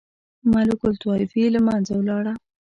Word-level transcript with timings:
ملوک 0.51 0.81
الطوایفي 0.89 1.43
له 1.55 1.59
منځه 1.67 1.93
ولاړه. 1.97 2.33